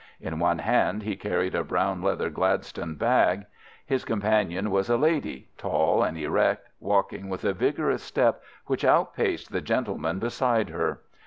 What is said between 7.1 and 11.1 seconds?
with a vigorous step which outpaced the gentleman beside her.